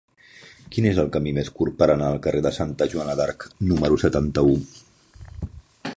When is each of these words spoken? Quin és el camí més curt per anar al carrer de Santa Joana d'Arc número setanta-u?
Quin 0.75 0.87
és 0.91 1.01
el 1.03 1.11
camí 1.15 1.33
més 1.39 1.51
curt 1.59 1.75
per 1.83 1.87
anar 1.95 2.07
al 2.13 2.17
carrer 2.25 2.41
de 2.47 2.53
Santa 2.57 2.89
Joana 2.95 3.17
d'Arc 3.21 3.45
número 3.73 4.03
setanta-u? 4.07 4.59